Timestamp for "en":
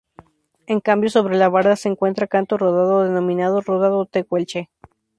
0.65-0.79